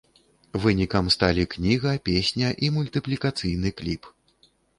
[0.61, 4.13] Вынікам сталі кніга, песня і мультыплікацыйны кліп.